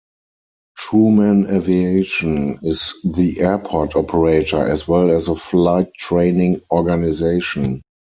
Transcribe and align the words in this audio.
Truman 0.79 1.45
Aviation 1.51 2.57
is 2.63 2.95
the 3.03 3.39
airport 3.39 3.95
operator, 3.95 4.67
as 4.67 4.87
well 4.87 5.11
as 5.11 5.27
a 5.27 5.35
flight 5.35 5.93
training 5.99 6.59
organisation. 6.71 7.83